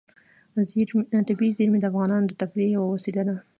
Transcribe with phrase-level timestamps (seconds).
[1.27, 3.35] طبیعي زیرمې د افغانانو د تفریح یوه وسیله ده.